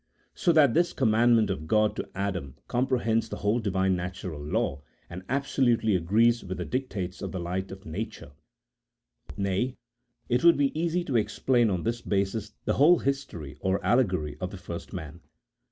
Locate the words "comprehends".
2.67-3.29